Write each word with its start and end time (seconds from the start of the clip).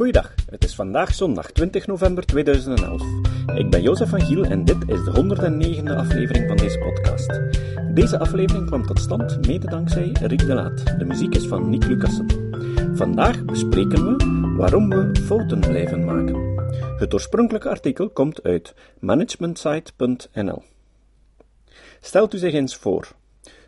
Goeiedag, 0.00 0.34
het 0.50 0.64
is 0.64 0.74
vandaag 0.74 1.14
zondag 1.14 1.50
20 1.50 1.86
november 1.86 2.26
2011. 2.26 3.02
Ik 3.54 3.70
ben 3.70 3.82
Jozef 3.82 4.08
van 4.08 4.20
Giel 4.20 4.44
en 4.44 4.64
dit 4.64 4.76
is 4.86 5.04
de 5.04 5.10
109e 5.10 5.96
aflevering 5.96 6.48
van 6.48 6.56
deze 6.56 6.78
podcast. 6.78 7.40
Deze 7.94 8.18
aflevering 8.18 8.66
kwam 8.66 8.86
tot 8.86 8.98
stand 8.98 9.46
mede 9.46 9.66
dankzij 9.66 10.16
Rick 10.20 10.46
de 10.46 10.54
Laat. 10.54 10.98
De 10.98 11.04
muziek 11.04 11.34
is 11.34 11.46
van 11.46 11.70
Nick 11.70 11.84
Lucassen. 11.84 12.26
Vandaag 12.96 13.44
bespreken 13.44 14.04
we 14.04 14.54
waarom 14.56 14.88
we 14.88 15.20
fouten 15.24 15.60
blijven 15.60 16.04
maken. 16.04 16.64
Het 16.98 17.14
oorspronkelijke 17.14 17.68
artikel 17.68 18.10
komt 18.10 18.42
uit 18.42 18.74
managementsite.nl. 18.98 20.62
Stelt 22.00 22.34
u 22.34 22.38
zich 22.38 22.52
eens 22.52 22.76
voor. 22.76 23.08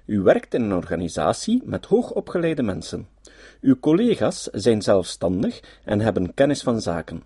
U 0.06 0.20
werkt 0.20 0.54
in 0.54 0.62
een 0.62 0.74
organisatie 0.74 1.62
met 1.64 1.86
hoogopgeleide 1.86 2.62
mensen. 2.62 3.11
Uw 3.60 3.76
collega's 3.80 4.42
zijn 4.42 4.82
zelfstandig 4.82 5.60
en 5.84 6.00
hebben 6.00 6.34
kennis 6.34 6.62
van 6.62 6.80
zaken. 6.80 7.22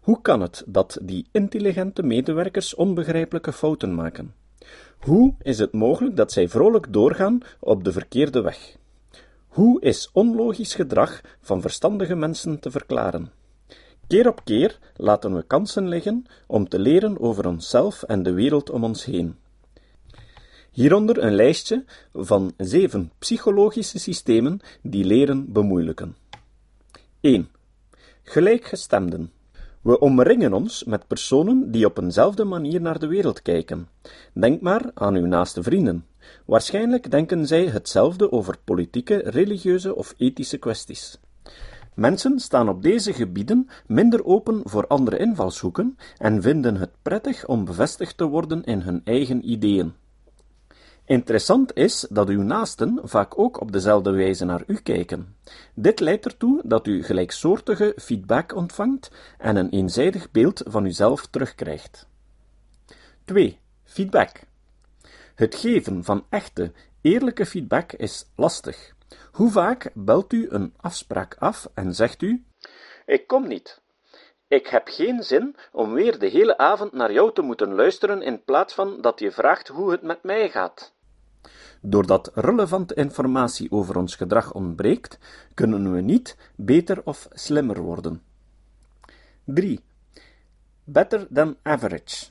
Hoe 0.00 0.20
kan 0.22 0.40
het 0.40 0.62
dat 0.66 0.98
die 1.02 1.26
intelligente 1.32 2.02
medewerkers 2.02 2.74
onbegrijpelijke 2.74 3.52
fouten 3.52 3.94
maken? 3.94 4.34
Hoe 4.98 5.34
is 5.42 5.58
het 5.58 5.72
mogelijk 5.72 6.16
dat 6.16 6.32
zij 6.32 6.48
vrolijk 6.48 6.92
doorgaan 6.92 7.40
op 7.60 7.84
de 7.84 7.92
verkeerde 7.92 8.40
weg? 8.40 8.76
Hoe 9.46 9.80
is 9.80 10.10
onlogisch 10.12 10.74
gedrag 10.74 11.20
van 11.40 11.60
verstandige 11.60 12.14
mensen 12.14 12.60
te 12.60 12.70
verklaren? 12.70 13.30
Keer 14.06 14.28
op 14.28 14.44
keer 14.44 14.78
laten 14.96 15.34
we 15.34 15.42
kansen 15.42 15.88
liggen 15.88 16.26
om 16.46 16.68
te 16.68 16.78
leren 16.78 17.20
over 17.20 17.46
onszelf 17.46 18.02
en 18.02 18.22
de 18.22 18.32
wereld 18.32 18.70
om 18.70 18.84
ons 18.84 19.04
heen. 19.04 19.36
Hieronder 20.72 21.22
een 21.22 21.34
lijstje 21.34 21.84
van 22.12 22.52
zeven 22.56 23.12
psychologische 23.18 23.98
systemen 23.98 24.60
die 24.82 25.04
leren 25.04 25.52
bemoeilijken. 25.52 26.16
1. 27.20 27.48
Gelijkgestemden. 28.22 29.32
We 29.80 29.98
omringen 29.98 30.52
ons 30.52 30.84
met 30.84 31.06
personen 31.06 31.70
die 31.70 31.86
op 31.86 31.98
eenzelfde 31.98 32.44
manier 32.44 32.80
naar 32.80 32.98
de 32.98 33.06
wereld 33.06 33.42
kijken. 33.42 33.88
Denk 34.32 34.60
maar 34.60 34.90
aan 34.94 35.14
uw 35.14 35.26
naaste 35.26 35.62
vrienden. 35.62 36.06
Waarschijnlijk 36.44 37.10
denken 37.10 37.46
zij 37.46 37.66
hetzelfde 37.66 38.32
over 38.32 38.58
politieke, 38.64 39.16
religieuze 39.16 39.94
of 39.94 40.14
ethische 40.16 40.58
kwesties. 40.58 41.18
Mensen 41.94 42.40
staan 42.40 42.68
op 42.68 42.82
deze 42.82 43.12
gebieden 43.12 43.68
minder 43.86 44.24
open 44.24 44.60
voor 44.64 44.86
andere 44.86 45.18
invalshoeken 45.18 45.96
en 46.16 46.42
vinden 46.42 46.76
het 46.76 46.90
prettig 47.02 47.46
om 47.46 47.64
bevestigd 47.64 48.16
te 48.16 48.26
worden 48.26 48.64
in 48.64 48.80
hun 48.80 49.00
eigen 49.04 49.50
ideeën. 49.50 49.92
Interessant 51.04 51.76
is 51.76 52.06
dat 52.10 52.28
uw 52.28 52.42
naasten 52.42 53.00
vaak 53.02 53.38
ook 53.38 53.60
op 53.60 53.72
dezelfde 53.72 54.10
wijze 54.10 54.44
naar 54.44 54.62
u 54.66 54.74
kijken. 54.74 55.36
Dit 55.74 56.00
leidt 56.00 56.24
ertoe 56.24 56.60
dat 56.64 56.86
u 56.86 57.02
gelijksoortige 57.02 57.94
feedback 57.96 58.54
ontvangt 58.54 59.10
en 59.38 59.56
een 59.56 59.70
eenzijdig 59.70 60.30
beeld 60.30 60.62
van 60.66 60.84
uzelf 60.84 61.26
terugkrijgt. 61.26 62.06
2. 63.24 63.58
Feedback. 63.84 64.40
Het 65.34 65.54
geven 65.54 66.04
van 66.04 66.24
echte, 66.28 66.72
eerlijke 67.00 67.46
feedback 67.46 67.92
is 67.92 68.26
lastig. 68.36 68.94
Hoe 69.32 69.50
vaak 69.50 69.90
belt 69.94 70.32
u 70.32 70.46
een 70.50 70.74
afspraak 70.76 71.36
af 71.38 71.70
en 71.74 71.94
zegt 71.94 72.22
u: 72.22 72.44
Ik 73.06 73.26
kom 73.26 73.48
niet. 73.48 73.81
Ik 74.52 74.66
heb 74.66 74.88
geen 74.88 75.22
zin 75.22 75.56
om 75.72 75.92
weer 75.92 76.18
de 76.18 76.26
hele 76.26 76.58
avond 76.58 76.92
naar 76.92 77.12
jou 77.12 77.32
te 77.32 77.42
moeten 77.42 77.74
luisteren 77.74 78.22
in 78.22 78.44
plaats 78.44 78.74
van 78.74 79.00
dat 79.00 79.20
je 79.20 79.30
vraagt 79.30 79.68
hoe 79.68 79.90
het 79.90 80.02
met 80.02 80.22
mij 80.22 80.50
gaat. 80.50 80.92
Doordat 81.80 82.30
relevante 82.34 82.94
informatie 82.94 83.70
over 83.70 83.96
ons 83.96 84.16
gedrag 84.16 84.52
ontbreekt, 84.52 85.18
kunnen 85.54 85.92
we 85.92 86.00
niet 86.00 86.36
beter 86.56 87.00
of 87.04 87.28
slimmer 87.30 87.80
worden. 87.80 88.22
3. 89.44 89.80
Better 90.84 91.26
than 91.32 91.56
average. 91.62 92.26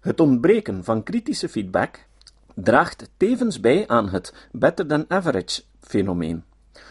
Het 0.00 0.20
ontbreken 0.20 0.84
van 0.84 1.02
kritische 1.02 1.48
feedback 1.48 2.06
draagt 2.54 3.10
tevens 3.16 3.60
bij 3.60 3.88
aan 3.88 4.08
het 4.08 4.48
better 4.52 4.86
than 4.86 5.04
average 5.08 5.62
fenomeen. 5.80 6.44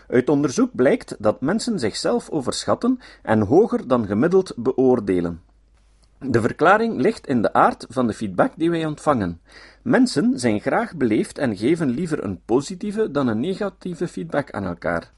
Uit 0.08 0.30
onderzoek 0.30 0.76
blijkt 0.76 1.16
dat 1.20 1.42
mensen 1.42 1.80
zichzelf 1.80 2.30
overschatten 2.30 3.00
en 3.22 3.42
hoger 3.42 3.88
dan 3.88 4.06
gemiddeld 4.06 4.54
beoordelen. 4.56 5.42
De 6.20 6.42
verklaring 6.42 7.02
ligt 7.02 7.28
in 7.28 7.42
de 7.42 7.54
aard 7.54 7.86
van 7.90 8.08
de 8.08 8.14
feedback 8.14 8.54
die 8.58 8.70
wij 8.70 8.86
ontvangen. 8.86 9.42
Mensen 9.82 10.40
zijn 10.40 10.60
graag 10.60 10.96
beleefd 10.96 11.38
en 11.38 11.58
geven 11.58 11.90
liever 11.90 12.24
een 12.24 12.42
positieve 12.46 13.12
dan 13.12 13.28
een 13.28 13.40
negatieve 13.40 14.08
feedback 14.08 14.52
aan 14.52 14.66
elkaar. 14.66 15.12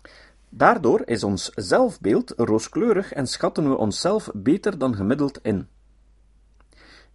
Daardoor 0.50 1.02
is 1.06 1.24
ons 1.24 1.52
zelfbeeld 1.56 2.34
rooskleurig 2.38 3.14
en 3.14 3.28
schatten 3.28 3.70
we 3.70 3.78
onszelf 3.78 4.30
beter 4.34 4.78
dan 4.78 4.96
gemiddeld 4.96 5.40
in. 5.42 5.68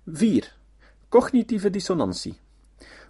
4. 0.06 0.56
Cognitieve 1.08 1.70
dissonantie. 1.70 2.38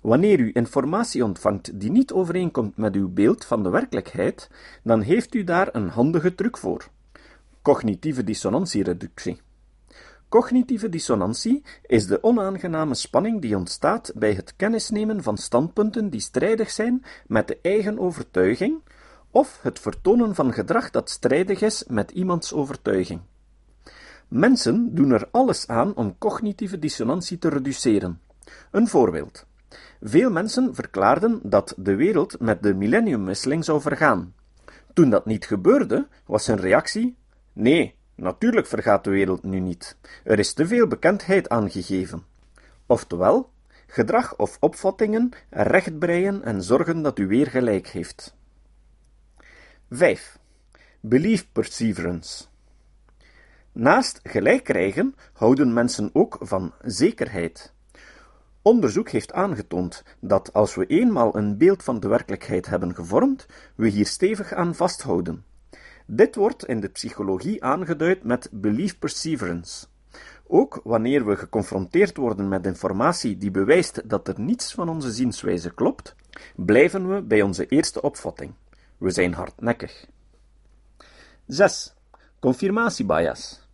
Wanneer 0.00 0.41
u 0.41 0.50
informatie 0.53 1.25
ontvangt 1.25 1.81
die 1.81 1.91
niet 1.91 2.12
overeenkomt 2.12 2.77
met 2.77 2.94
uw 2.94 3.09
beeld 3.09 3.44
van 3.44 3.62
de 3.62 3.69
werkelijkheid, 3.69 4.50
dan 4.83 5.00
heeft 5.00 5.34
u 5.34 5.44
daar 5.44 5.69
een 5.72 5.88
handige 5.88 6.34
truc 6.34 6.56
voor. 6.56 6.88
Cognitieve 7.62 8.25
dissonantiereductie. 8.25 9.41
Cognitieve 10.28 10.89
dissonantie 10.89 11.62
is 11.87 12.06
de 12.06 12.22
onaangename 12.22 12.94
spanning 12.94 13.41
die 13.41 13.56
ontstaat 13.56 14.12
bij 14.15 14.33
het 14.33 14.56
kennisnemen 14.56 15.22
van 15.22 15.37
standpunten 15.37 16.10
die 16.10 16.21
strijdig 16.21 16.71
zijn 16.71 17.05
met 17.27 17.49
de 17.49 17.59
eigen 17.62 17.99
overtuiging, 17.99 18.83
of 19.31 19.59
het 19.62 19.78
vertonen 19.78 20.34
van 20.34 20.53
gedrag 20.53 20.91
dat 20.91 21.10
strijdig 21.10 21.60
is 21.60 21.84
met 21.89 22.10
iemands 22.10 22.53
overtuiging. 22.53 23.21
Mensen 24.28 24.94
doen 24.94 25.10
er 25.10 25.28
alles 25.31 25.69
aan 25.69 25.97
om 25.97 26.19
cognitieve 26.19 26.78
dissonantie 26.78 27.39
te 27.39 27.49
reduceren. 27.49 28.21
Een 28.71 28.89
voorbeeld. 28.89 29.49
Veel 30.01 30.31
mensen 30.31 30.75
verklaarden 30.75 31.41
dat 31.43 31.75
de 31.77 31.95
wereld 31.95 32.41
met 32.41 32.63
de 32.63 32.75
millenniumwisseling 32.75 33.65
zou 33.65 33.81
vergaan. 33.81 34.35
Toen 34.93 35.11
dat 35.11 35.27
niet 35.27 35.47
gebeurde, 35.47 36.09
was 36.27 36.47
hun 36.47 36.61
reactie: 36.61 37.17
nee, 37.53 37.95
natuurlijk 38.15 38.67
vergaat 38.67 39.05
de 39.05 39.11
wereld 39.11 39.43
nu 39.43 39.61
niet. 39.61 39.97
Er 40.25 40.39
is 40.39 40.53
te 40.53 40.67
veel 40.67 40.87
bekendheid 40.87 41.49
aangegeven. 41.49 42.25
Oftewel, 42.87 43.51
gedrag 43.87 44.37
of 44.37 44.57
opvattingen 44.61 45.31
rechtbreien 45.51 46.43
en 46.45 46.63
zorgen 46.63 47.03
dat 47.03 47.19
u 47.19 47.27
weer 47.27 47.47
gelijk 47.47 47.89
heeft. 47.89 48.35
5. 49.91 50.39
Belief 51.01 51.47
perseverance. 51.53 52.45
Naast 53.73 54.21
gelijk 54.23 54.65
krijgen 54.65 55.15
houden 55.33 55.73
mensen 55.73 56.11
ook 56.13 56.39
van 56.41 56.73
zekerheid. 56.83 57.73
Onderzoek 58.62 59.09
heeft 59.10 59.32
aangetoond 59.32 60.04
dat 60.21 60.53
als 60.53 60.75
we 60.75 60.87
eenmaal 60.87 61.37
een 61.37 61.59
beeld 61.59 61.82
van 61.82 62.00
de 62.00 62.09
werkelijkheid 62.09 62.66
hebben 62.66 62.94
gevormd, 62.94 63.47
we 63.75 63.88
hier 63.88 64.06
stevig 64.06 64.53
aan 64.53 64.75
vasthouden. 64.75 65.44
Dit 66.06 66.34
wordt 66.34 66.66
in 66.66 66.81
de 66.81 66.88
psychologie 66.88 67.65
aangeduid 67.65 68.22
met 68.22 68.48
belief 68.53 68.98
perseverance. 68.98 69.87
Ook 70.47 70.81
wanneer 70.84 71.26
we 71.26 71.37
geconfronteerd 71.37 72.16
worden 72.16 72.48
met 72.48 72.66
informatie 72.66 73.37
die 73.37 73.50
bewijst 73.50 74.09
dat 74.09 74.28
er 74.28 74.41
niets 74.41 74.75
van 74.75 74.88
onze 74.88 75.12
zienswijze 75.12 75.75
klopt, 75.75 76.15
blijven 76.56 77.15
we 77.15 77.22
bij 77.22 77.42
onze 77.42 77.66
eerste 77.66 78.03
opvatting. 78.03 78.53
We 78.98 79.10
zijn 79.10 79.34
hardnekkig. 79.34 80.06
6. 81.47 81.94
Confirmatiebias. 82.41 83.69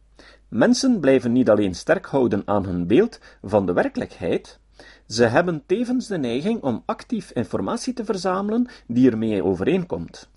Mensen 0.48 1.00
blijven 1.00 1.32
niet 1.32 1.50
alleen 1.50 1.74
sterk 1.74 2.06
houden 2.06 2.42
aan 2.44 2.64
hun 2.64 2.86
beeld 2.86 3.18
van 3.42 3.66
de 3.66 3.72
werkelijkheid, 3.72 4.58
ze 5.06 5.24
hebben 5.24 5.62
tevens 5.66 6.06
de 6.06 6.18
neiging 6.18 6.62
om 6.62 6.82
actief 6.86 7.30
informatie 7.30 7.92
te 7.92 8.04
verzamelen 8.04 8.68
die 8.86 9.10
ermee 9.10 9.44
overeenkomt. 9.44 10.28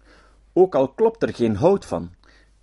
Ook 0.54 0.76
al 0.76 0.88
klopt 0.88 1.24
er 1.24 1.34
geen 1.34 1.56
hout 1.56 1.86
van. 1.86 2.12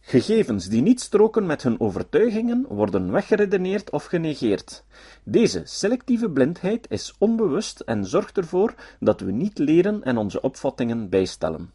Gegevens 0.00 0.66
die 0.69 0.83
niet 0.83 1.00
stroken 1.00 1.47
met 1.47 1.63
hun 1.63 1.80
overtuigingen 1.80 2.66
worden 2.69 3.13
weggeredeneerd 3.13 3.91
of 3.91 4.04
genegeerd. 4.04 4.84
Deze 5.22 5.63
selectieve 5.65 6.30
blindheid 6.30 6.91
is 6.91 7.15
onbewust 7.19 7.80
en 7.80 8.04
zorgt 8.04 8.36
ervoor 8.36 8.75
dat 9.01 9.21
we 9.21 9.33
niet 9.33 9.59
leren 9.59 10.03
en 10.03 10.16
onze 10.16 10.41
opvattingen 10.41 11.09
bijstellen. 11.09 11.72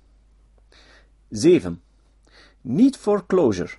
7. 1.29 1.81
Need 2.61 2.97
for 2.97 3.25
closure. 3.25 3.73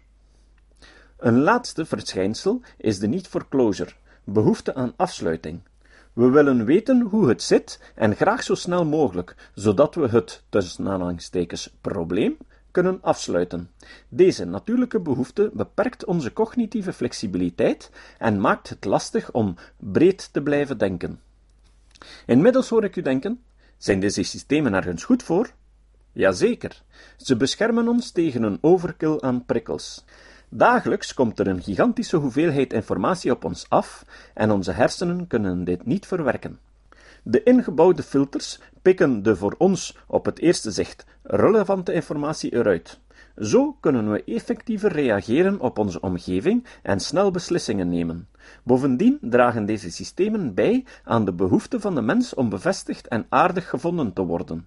Een 1.17 1.41
laatste 1.41 1.85
verschijnsel 1.85 2.61
is 2.77 2.99
de 2.99 3.07
need 3.07 3.29
for 3.29 3.49
closure, 3.49 3.93
behoefte 4.25 4.75
aan 4.75 4.93
afsluiting. 4.97 5.61
We 6.13 6.31
willen 6.31 6.65
weten 6.65 7.01
hoe 7.01 7.29
het 7.29 7.43
zit 7.43 7.81
en 7.95 8.17
graag 8.17 8.43
zo 8.43 8.55
snel 8.55 8.85
mogelijk, 8.85 9.51
zodat 9.55 9.95
we 9.95 10.09
het, 10.09 10.43
tussen 10.49 10.89
aanhalingstekens, 10.89 11.75
probleem 11.81 12.37
kunnen 12.71 12.99
afsluiten. 13.03 13.71
Deze 14.09 14.45
natuurlijke 14.45 15.01
behoefte 15.01 15.51
beperkt 15.55 16.05
onze 16.05 16.33
cognitieve 16.33 16.93
flexibiliteit 16.93 17.91
en 18.19 18.41
maakt 18.41 18.69
het 18.69 18.85
lastig 18.85 19.33
om 19.33 19.55
breed 19.77 20.33
te 20.33 20.43
blijven 20.43 20.79
denken. 20.79 21.21
Inmiddels 22.27 22.69
hoor 22.69 22.85
ik 22.85 22.97
u 22.97 23.03
denken: 23.03 23.43
zijn 23.79 24.01
deze 24.01 24.23
systemen 24.23 24.75
ergens 24.75 25.05
goed 25.05 25.23
voor? 25.23 25.51
Jazeker, 26.13 26.83
ze 27.17 27.37
beschermen 27.37 27.89
ons 27.89 28.11
tegen 28.11 28.43
een 28.43 28.59
overkill 28.61 29.21
aan 29.21 29.45
prikkels. 29.45 30.05
Dagelijks 30.55 31.15
komt 31.15 31.39
er 31.39 31.47
een 31.47 31.63
gigantische 31.63 32.17
hoeveelheid 32.17 32.73
informatie 32.73 33.31
op 33.31 33.45
ons 33.45 33.67
af 33.69 34.05
en 34.35 34.51
onze 34.51 34.73
hersenen 34.73 35.27
kunnen 35.27 35.65
dit 35.65 35.87
niet 35.87 36.07
verwerken. 36.07 36.59
De 37.23 37.43
ingebouwde 37.43 38.03
filters 38.03 38.61
pikken 38.83 39.23
de 39.23 39.37
voor 39.37 39.55
ons 39.59 39.99
op 40.07 40.25
het 40.25 40.39
eerste 40.39 40.71
zicht 40.71 41.05
relevante 41.23 41.93
informatie 41.93 42.55
eruit. 42.55 43.01
Zo 43.37 43.77
kunnen 43.81 44.11
we 44.11 44.25
effectiever 44.25 44.93
reageren 44.93 45.61
op 45.61 45.79
onze 45.79 46.01
omgeving 46.01 46.67
en 46.83 47.01
snel 47.01 47.31
beslissingen 47.31 47.89
nemen. 47.89 48.29
Bovendien 48.63 49.19
dragen 49.21 49.67
deze 49.67 49.91
systemen 49.91 50.55
bij 50.55 50.85
aan 51.05 51.25
de 51.25 51.33
behoefte 51.33 51.81
van 51.81 51.95
de 51.95 52.03
mens 52.03 52.35
om 52.35 52.49
bevestigd 52.49 53.09
en 53.09 53.27
aardig 53.29 53.69
gevonden 53.69 54.13
te 54.13 54.23
worden. 54.23 54.67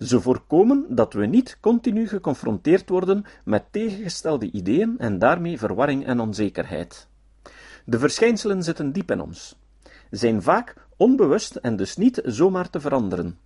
Ze 0.00 0.20
voorkomen 0.20 0.86
dat 0.88 1.12
we 1.12 1.26
niet 1.26 1.58
continu 1.60 2.08
geconfronteerd 2.08 2.88
worden 2.88 3.24
met 3.44 3.64
tegengestelde 3.70 4.50
ideeën 4.50 4.98
en 4.98 5.18
daarmee 5.18 5.58
verwarring 5.58 6.06
en 6.06 6.20
onzekerheid. 6.20 7.08
De 7.84 7.98
verschijnselen 7.98 8.62
zitten 8.62 8.92
diep 8.92 9.10
in 9.10 9.20
ons, 9.20 9.56
zijn 10.10 10.42
vaak 10.42 10.74
onbewust 10.96 11.56
en 11.56 11.76
dus 11.76 11.96
niet 11.96 12.20
zomaar 12.24 12.70
te 12.70 12.80
veranderen. 12.80 13.38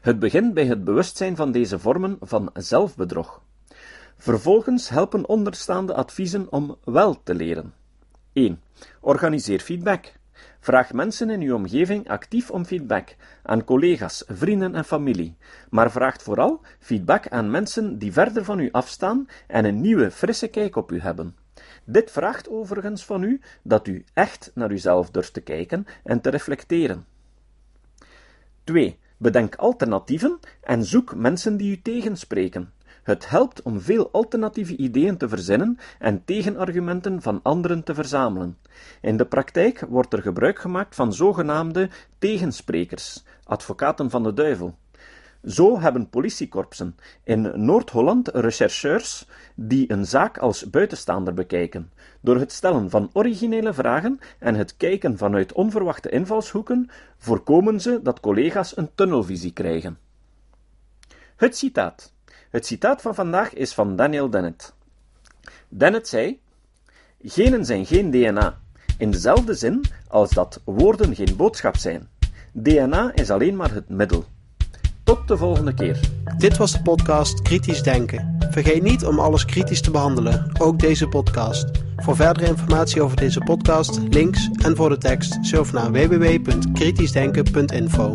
Het 0.00 0.18
begint 0.18 0.54
bij 0.54 0.66
het 0.66 0.84
bewustzijn 0.84 1.36
van 1.36 1.52
deze 1.52 1.78
vormen 1.78 2.16
van 2.20 2.50
zelfbedrog. 2.54 3.42
Vervolgens 4.16 4.88
helpen 4.88 5.28
onderstaande 5.28 5.94
adviezen 5.94 6.52
om 6.52 6.76
wel 6.84 7.22
te 7.22 7.34
leren. 7.34 7.74
1. 8.32 8.60
Organiseer 9.00 9.60
feedback. 9.60 10.12
Vraag 10.60 10.92
mensen 10.92 11.30
in 11.30 11.40
uw 11.40 11.54
omgeving 11.54 12.08
actief 12.08 12.50
om 12.50 12.64
feedback, 12.64 13.16
aan 13.42 13.64
collega's, 13.64 14.24
vrienden 14.26 14.74
en 14.74 14.84
familie, 14.84 15.36
maar 15.70 15.90
vraag 15.90 16.22
vooral 16.22 16.60
feedback 16.78 17.28
aan 17.28 17.50
mensen 17.50 17.98
die 17.98 18.12
verder 18.12 18.44
van 18.44 18.58
u 18.58 18.68
afstaan 18.70 19.28
en 19.46 19.64
een 19.64 19.80
nieuwe, 19.80 20.10
frisse 20.10 20.48
kijk 20.48 20.76
op 20.76 20.92
u 20.92 21.00
hebben. 21.00 21.36
Dit 21.84 22.10
vraagt 22.10 22.48
overigens 22.48 23.04
van 23.04 23.22
u 23.22 23.40
dat 23.62 23.86
u 23.86 24.04
echt 24.14 24.50
naar 24.54 24.70
uzelf 24.70 25.10
durft 25.10 25.32
te 25.32 25.40
kijken 25.40 25.86
en 26.04 26.20
te 26.20 26.30
reflecteren. 26.30 27.06
2. 28.64 28.98
Bedenk 29.16 29.54
alternatieven 29.54 30.38
en 30.60 30.84
zoek 30.84 31.14
mensen 31.14 31.56
die 31.56 31.72
u 31.72 31.82
tegenspreken. 31.82 32.72
Het 33.02 33.28
helpt 33.28 33.62
om 33.62 33.80
veel 33.80 34.10
alternatieve 34.12 34.76
ideeën 34.76 35.16
te 35.16 35.28
verzinnen 35.28 35.78
en 35.98 36.24
tegenargumenten 36.24 37.22
van 37.22 37.40
anderen 37.42 37.82
te 37.82 37.94
verzamelen. 37.94 38.58
In 39.00 39.16
de 39.16 39.26
praktijk 39.26 39.84
wordt 39.88 40.12
er 40.12 40.22
gebruik 40.22 40.58
gemaakt 40.58 40.94
van 40.94 41.12
zogenaamde 41.12 41.88
tegensprekers, 42.18 43.24
advocaten 43.44 44.10
van 44.10 44.22
de 44.22 44.34
duivel. 44.34 44.74
Zo 45.44 45.80
hebben 45.80 46.08
politiekorpsen 46.08 46.96
in 47.24 47.64
Noord-Holland 47.64 48.28
rechercheurs 48.28 49.26
die 49.54 49.92
een 49.92 50.06
zaak 50.06 50.38
als 50.38 50.70
buitenstaander 50.70 51.34
bekijken. 51.34 51.92
Door 52.20 52.36
het 52.36 52.52
stellen 52.52 52.90
van 52.90 53.10
originele 53.12 53.72
vragen 53.72 54.18
en 54.38 54.54
het 54.54 54.76
kijken 54.76 55.18
vanuit 55.18 55.52
onverwachte 55.52 56.10
invalshoeken 56.10 56.90
voorkomen 57.18 57.80
ze 57.80 58.00
dat 58.02 58.20
collega's 58.20 58.76
een 58.76 58.90
tunnelvisie 58.94 59.52
krijgen. 59.52 59.98
Het 61.36 61.56
citaat. 61.56 62.12
Het 62.50 62.66
citaat 62.66 63.02
van 63.02 63.14
vandaag 63.14 63.54
is 63.54 63.74
van 63.74 63.96
Daniel 63.96 64.30
Dennett. 64.30 64.74
Dennett 65.68 66.08
zei: 66.08 66.40
Genen 67.22 67.64
zijn 67.64 67.86
geen 67.86 68.10
DNA, 68.10 68.58
in 68.98 69.10
dezelfde 69.10 69.54
zin 69.54 69.84
als 70.08 70.30
dat 70.30 70.60
woorden 70.64 71.14
geen 71.14 71.36
boodschap 71.36 71.76
zijn. 71.76 72.08
DNA 72.52 73.14
is 73.14 73.30
alleen 73.30 73.56
maar 73.56 73.74
het 73.74 73.88
middel. 73.88 74.24
Tot 75.04 75.28
de 75.28 75.36
volgende 75.36 75.74
keer. 75.74 76.00
Dit 76.38 76.56
was 76.56 76.72
de 76.72 76.82
podcast 76.82 77.42
Kritisch 77.42 77.82
Denken. 77.82 78.36
Vergeet 78.50 78.82
niet 78.82 79.04
om 79.04 79.18
alles 79.18 79.44
kritisch 79.44 79.80
te 79.80 79.90
behandelen, 79.90 80.50
ook 80.58 80.78
deze 80.78 81.08
podcast. 81.08 81.66
Voor 81.96 82.16
verdere 82.16 82.46
informatie 82.46 83.02
over 83.02 83.16
deze 83.16 83.40
podcast, 83.40 84.00
links 84.08 84.48
en 84.64 84.76
voor 84.76 84.88
de 84.88 84.98
tekst, 84.98 85.38
surf 85.40 85.72
naar 85.72 85.92
www.kritischdenken.info. 85.92 88.14